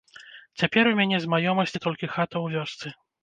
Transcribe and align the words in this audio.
Цяпер 0.61 0.89
у 0.91 0.93
мяне 0.99 1.19
з 1.27 1.29
маёмасці 1.35 1.83
толькі 1.85 2.11
хата 2.17 2.35
ў 2.43 2.57
вёсцы. 2.57 2.87